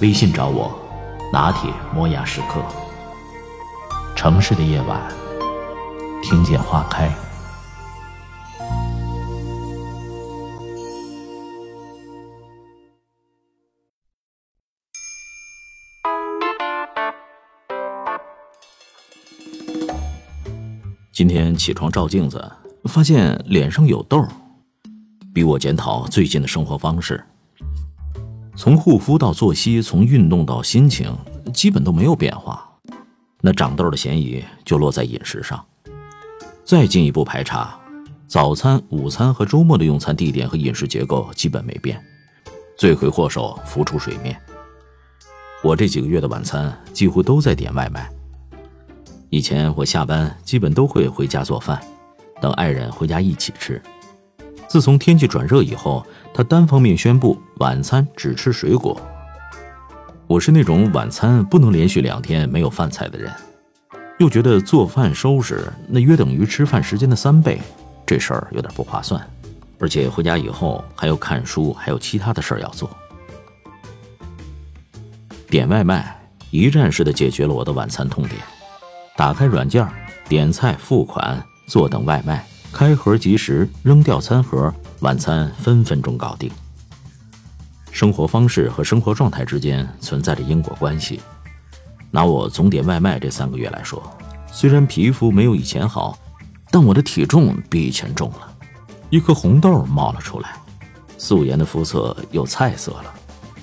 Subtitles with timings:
[0.00, 0.72] 微信找我，
[1.30, 2.64] 拿铁磨牙时刻。
[4.16, 4.98] 城市的夜晚，
[6.22, 7.14] 听见花开。
[21.12, 22.50] 今天起床照镜子，
[22.84, 24.28] 发现脸上有痘儿，
[25.34, 27.22] 逼我检讨最近的生活方式。
[28.60, 31.16] 从护肤到作息，从运动到心情，
[31.50, 32.62] 基本都没有变化。
[33.40, 35.64] 那长痘的嫌疑就落在饮食上。
[36.62, 37.74] 再进一步排查，
[38.26, 41.98] 早餐、午餐和周末的用餐地点和饮食结构基本没变，
[42.76, 44.38] 罪魁祸首浮出水面。
[45.64, 48.10] 我这几个月的晚餐几乎都在点外卖。
[49.30, 51.80] 以前我下班基本都会回家做饭，
[52.42, 53.80] 等爱人回家一起吃。
[54.70, 58.96] 自从天气转热以后，他单方面宣布晚餐只吃水果。
[60.28, 63.32] 我是那种晚餐不能连续两天没有饭菜的人，
[64.20, 67.60] 又觉得做饭收拾那约等于吃饭时间的三倍，
[68.06, 69.20] 这事儿有点不划算。
[69.80, 72.88] 而且回家以后还要看书，还有其他的事儿要做。
[75.48, 76.16] 点外卖
[76.52, 78.40] 一站式的解决了我的晚餐痛点。
[79.16, 79.84] 打开软件，
[80.28, 86.50] 点菜、付款、坐等外卖，开盒即食，扔掉餐盒，晚餐分分钟搞定。
[87.90, 91.20] 生活方式和生活状态之间存在着因果关系。
[92.10, 94.02] 拿我总点外卖这三个月来说，
[94.50, 96.18] 虽然皮肤没有以前好，
[96.70, 98.56] 但我的体重比以前重了，
[99.10, 100.54] 一颗红豆冒了出来，
[101.18, 103.14] 素颜的肤色有菜色了，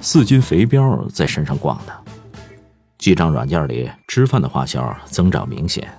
[0.00, 1.92] 四斤肥膘在身上逛的。
[2.98, 5.90] 记账软件里吃饭的花销增长明显，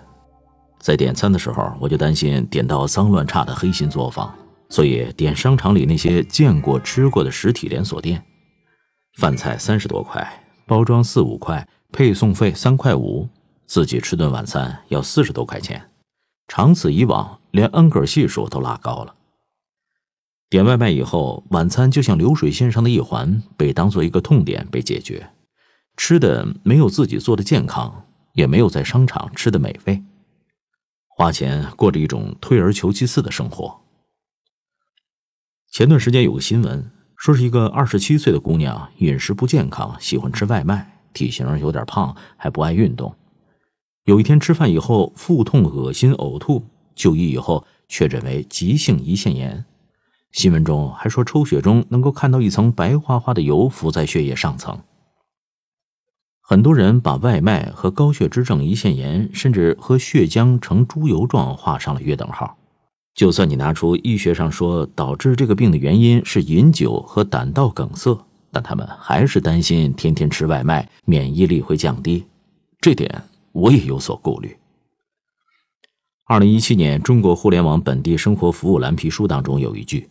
[0.82, 4.34] 在点餐的时候我就担心点到脏乱差的黑心作坊，
[4.68, 8.22] 所以点商场里那些见过吃过的实体连锁店。
[9.18, 13.30] 饭菜三十多块，包装四五块，配送费三块五，
[13.68, 15.90] 自己吃顿晚餐要四十多块钱，
[16.48, 19.14] 长此以往，连恩格尔系数都拉高了。
[20.50, 25.30] 点外卖以后，晚餐就像流水线上的一环，被当做一个痛点被解决。
[25.96, 30.02] 吃的没有自己做的健康，也没有在商场吃的美味，
[31.16, 33.82] 花钱过着一种退而求其次的生活。
[35.72, 43.16] 前段时间有个新闻，说是一个二十七岁的姑娘饮食不健康，喜欢吃外卖，体型有点胖，还不爱运动。
[44.06, 49.64] 有一天吃饭以后腹痛、恶心、呕吐，就医以后确诊为急性胰腺炎。
[50.32, 54.82] 新闻中还说抽血中能够看到一层白花花的油浮在血液上层。
[56.52, 62.58] 很多人把外卖和高血脂症、胰腺炎，甚至和血浆呈猪油状画上了约等号。
[63.16, 72.26] 就算你拿出医学上说导致这个病的原因是饮酒和胆道梗塞，但他们还是担心天天吃外卖免疫力会降低。
[72.82, 73.24] 这点
[73.54, 74.58] 我也有所顾虑。
[76.26, 80.10] 二零一七年中国互联网本地生活服务蓝皮书当中有一句：“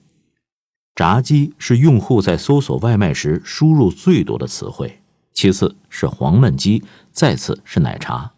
[0.96, 4.96] 炸鸡是用户在搜索外卖时输入最多的词汇。”
[5.40, 8.32] 其次是黄焖鸡，再次是奶茶。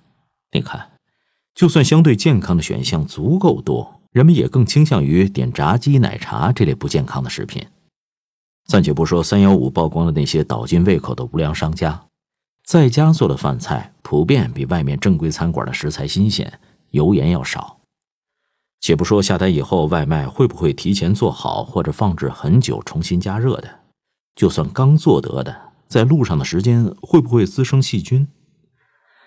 [0.52, 0.92] 你看，
[1.52, 7.66] 就算相对健康的选项足够多，人们也更倾向于点炸鸡、奶茶这类不健康的食品。
[8.68, 12.04] 暂且不说三幺五曝光的那些倒尽胃口的无良商家，
[12.64, 17.80] 在家做的饭菜普遍比外面正规餐馆的食材新鲜，油盐要少。
[18.78, 23.80] 且不说下单以后外卖会不会提前做好或者放置很久重新加热的，
[24.36, 25.71] 就算刚做得的。
[25.92, 28.26] 在路上的时间会不会滋生细菌？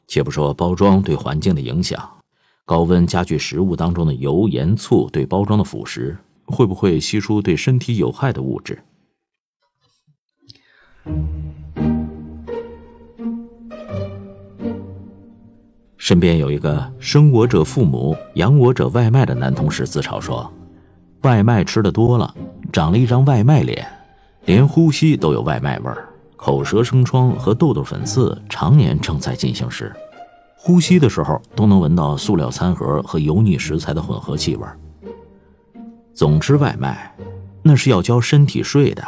[0.07, 2.09] 且不说包装对环境的影响，
[2.65, 8.81] 高温加剧食物当中的油盐醋对包装的腐蚀，会不会吸出对身体有害的物质？
[15.97, 20.51] 身边有一个生我者父母，养我者外卖的男同事自嘲说
[21.21, 22.33] ：“外卖吃的多了，
[22.73, 23.87] 长了一张外卖脸，
[24.45, 26.09] 连呼吸都有外卖味儿。”
[26.45, 29.91] 口舌生疮和痘痘粉刺常年正在进行时，
[30.55, 34.67] 呼吸的时候都能闻到塑料餐盒和油腻食材的混合气味。
[36.13, 37.11] 总吃外卖，
[37.63, 39.03] 那是要交身体税的。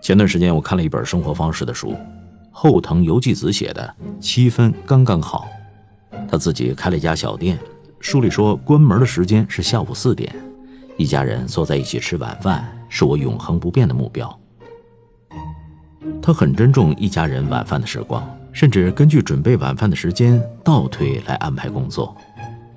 [0.00, 1.94] 前段时间我看了一本生活方式的书，
[2.50, 5.46] 后藤游纪子写的《七分刚刚好》。
[6.30, 7.58] 他自己开了一家小店，
[8.00, 10.34] 书里说关门的时间是下午四点，
[10.96, 14.34] 一家人坐在一起吃晚饭是我永恒不变的目标。
[16.20, 22.16] 他很珍重一家人晚饭的时光，甚至根据准备晚饭的时间倒推来安排工作，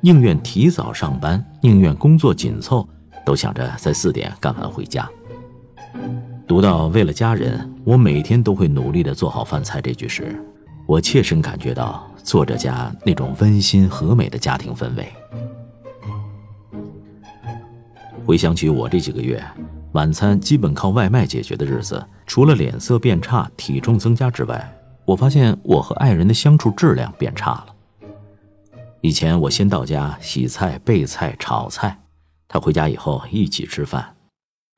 [0.01, 2.87] 宁愿提早上班，宁愿工作紧凑，
[3.25, 5.09] 都想着在四点干完回家。
[6.47, 10.39] 读到“为了家人，我每天都会努力的做好饭菜”这句时，
[10.85, 15.07] 我切身感觉到作者家那种温馨和美的家庭氛围。
[18.23, 19.43] 回想起我这几个月
[19.95, 27.67] 晚餐基本靠外卖解决的日子，除了脸色变差、体重增加之外，我发现我和爱人的相处质量变差了。
[28.99, 31.97] 以前我先到家洗菜、备菜、炒菜，
[32.45, 34.13] 他回家以后一起吃饭，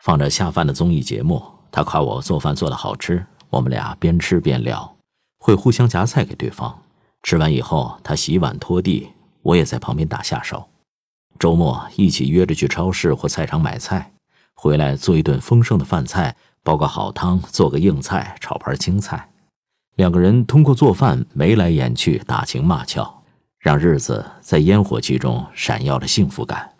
[0.03, 1.41] 放着下饭的综艺节目。
[1.71, 4.97] 他夸我做饭做的好吃，我们俩边吃边聊，
[5.39, 6.83] 会互相夹菜给对方。
[7.23, 9.07] 吃完以后，他洗碗拖地，
[9.41, 10.69] 我也在旁边打下手。
[11.39, 14.11] 周末一起约着去超市或菜场买菜，
[14.59, 19.29] 回来做一顿丰盛的饭菜，煲个好汤，做个硬菜，炒盘青菜。
[19.95, 23.23] 两个人通过做饭眉来眼去，打情骂俏，
[23.59, 26.73] 让日子在烟火气中闪耀着幸福感。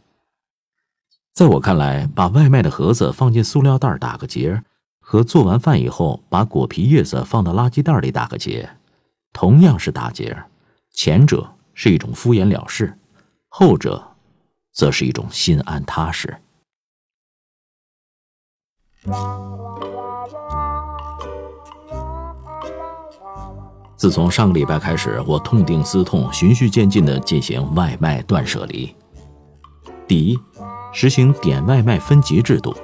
[1.34, 4.64] 在我看来，把外卖的盒子放进塑料袋打个结。
[5.00, 8.70] 和做完饭以后把果皮叶子放到垃圾袋里打个结，
[9.32, 10.38] 同样是打结，
[10.92, 12.94] 前者是一种敷衍了事，
[13.48, 14.06] 后者
[14.74, 16.38] 则是一种心安踏实。
[23.96, 28.96] 自从上个礼拜开始，我痛定思痛，循序渐进地进行外卖断舍离。
[30.08, 30.40] 第一，
[30.94, 32.76] 实行点外卖分级制度。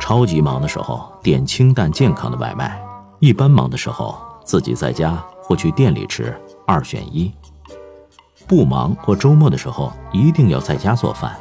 [0.00, 2.80] 超级忙的时候点清淡健康的外卖，
[3.18, 7.32] 一般忙的时候自己在家或去店里吃，二选一。
[8.46, 11.36] 不忙或周末的时候一定要在家做饭，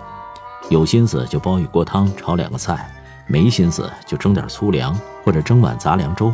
[0.69, 2.94] 有心思就煲一锅汤炒两个菜，
[3.27, 6.33] 没心思就蒸点粗粮或者蒸碗杂粮粥。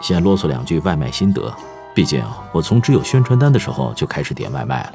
[0.00, 1.54] 先啰嗦两句外卖心得，
[1.94, 2.22] 毕竟
[2.52, 4.92] 我从只有宣传单的时候就开始点外卖了。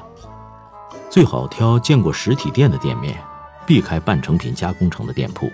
[1.10, 3.18] 最好挑见过实体店的店面，
[3.66, 5.50] 避开半成品加工成的店铺。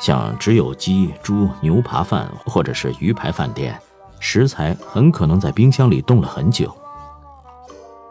[0.00, 3.80] 像只有鸡、猪、牛扒饭或者是鱼排饭店，
[4.20, 6.74] 食材很可能在冰箱里冻了很久。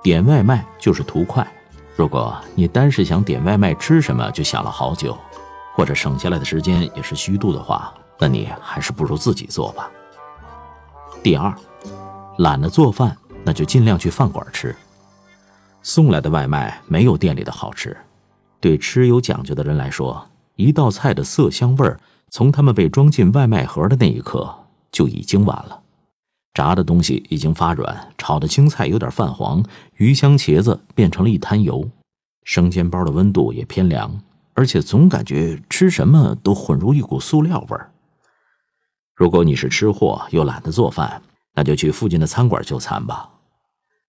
[0.01, 1.45] 点外卖就是图快，
[1.95, 5.15] 如果你单是想点外卖吃什么就想了好久，
[5.75, 9.89] 或者省下来的时间也是虚度的话，那你还是不如自己做吧。
[11.21, 11.53] 第二，
[12.37, 14.75] 懒得做饭，那就尽量去饭馆吃。
[15.81, 17.97] 送来的外卖没有店里的好吃，
[18.59, 20.25] 对吃有讲究的人来说。
[20.55, 21.99] 一道菜的色香味儿，
[22.29, 24.53] 从他们被装进外卖盒的那一刻
[24.91, 25.81] 就已经晚了。
[26.53, 29.63] 炸的东西已经发软，炒的青菜有点泛黄，
[29.97, 31.89] 鱼香茄子变成了一滩油，
[32.43, 34.21] 生煎包的温度也偏凉，
[34.53, 37.91] 而且总感觉吃什么都混入一股塑料味儿。
[39.15, 41.21] 如果你是吃货又懒得做饭，
[41.53, 43.29] 那就去附近的餐馆就餐吧，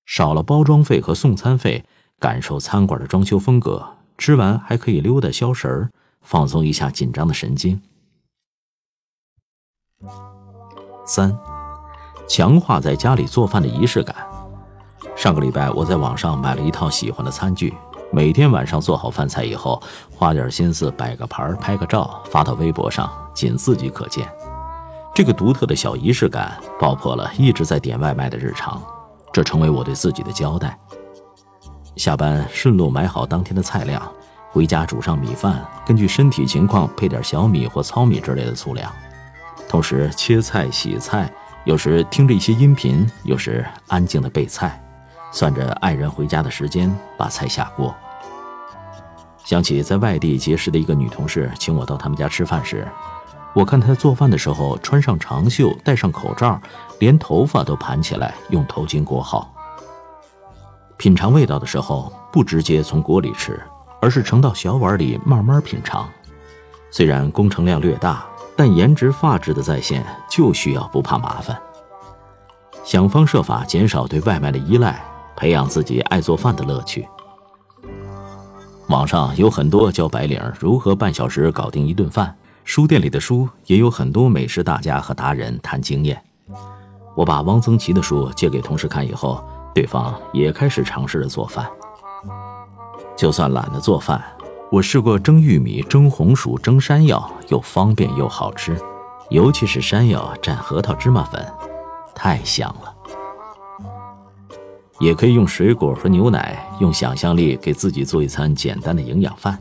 [0.06, 1.84] 少了包装费和送餐费，
[2.18, 3.86] 感受餐馆的装修风格，
[4.16, 5.90] 吃完还可以溜达消食儿。
[6.22, 7.78] 放松一下紧张的神经。
[11.06, 11.38] 三，
[12.26, 14.16] 强化在家里做饭的仪式感。
[15.14, 17.74] 上个礼拜我在网上买了一套喜欢的餐具，
[18.14, 19.82] 每天晚上做好饭菜以后，
[20.16, 24.24] 花点心思摆个盘、拍个照，发到微博上，仅自己可见。
[25.12, 28.80] 这个独特的小仪式感爆破了一直在点外卖的日常，
[29.32, 30.78] 这成为我对自己的交代。
[31.96, 34.00] 下班顺路买好当天的菜量。
[34.52, 38.88] 回家煮上米饭，根据身体情况配点小米或糙米之类的粗粮，
[39.68, 41.28] 同时切菜洗菜，
[41.64, 44.80] 有时听着一些音频，有时安静的备菜，
[45.32, 47.92] 算着爱人回家的时间把菜下锅。
[49.44, 52.88] 想起在外地结识的一个女同事，请我到他们家吃饭时，
[53.54, 56.60] 我看她做饭的时候穿上长袖，戴上口罩，
[56.98, 59.54] 连头发都盘起来，用头巾裹好。
[60.96, 63.60] 品尝味道的时候，不直接从锅里吃。
[64.00, 66.06] 而是盛到小碗里慢慢品尝，
[66.90, 71.58] 虽然工程量略大，但颜值发质的在线就需要不怕麻烦。
[72.84, 75.02] 想方设法减少对外卖的依赖，
[75.34, 77.08] 培养自己爱做饭的乐趣。
[78.94, 82.32] 网上有很多教白领如何半小时搞定一顿饭，
[82.62, 86.22] 书店里的书也有很多美食大家和达人谈经验。
[87.16, 91.66] 我把汪曾祺的书借给同事看以后，对方也开始尝试着做饭。
[93.16, 94.22] 就算懒得做饭，
[94.70, 98.80] 我试过蒸玉米、蒸红薯、蒸山药，又方便又好吃。
[99.28, 101.44] 尤其是山药蘸核桃芝麻粉，
[102.14, 102.93] 太香了。
[105.00, 109.58] 也可以用水果和牛奶，用想象力给自己做一餐简单的营养饭。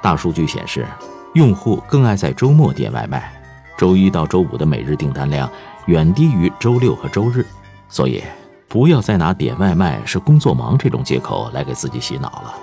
[0.00, 0.86] 大数据显示，
[1.34, 3.32] 用户更爱在周末点外卖，
[3.76, 5.50] 周一到周五的每日订单量
[5.86, 7.44] 远低于周六和周日，
[7.88, 8.22] 所以
[8.68, 12.54] 不要再拿点外卖是工作忙这种借口来给自己洗脑了。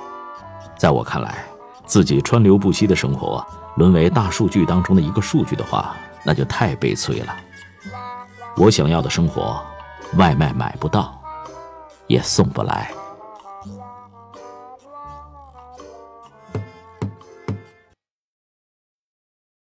[0.78, 1.44] 在我看来，
[1.86, 3.46] 自己川流不息的生活
[3.76, 7.36] 沦为大数据当中的一个数据的话，那就太悲催了。
[8.56, 9.62] 我想要的生活，
[10.18, 11.14] 外卖买不到，
[12.08, 12.90] 也送不来。